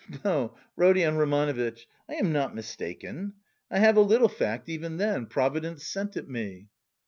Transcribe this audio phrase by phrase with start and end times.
[0.25, 3.33] "No, Rodion Romanovitch, I am not mistaken.
[3.69, 6.69] I have a little fact even then, Providence sent it me."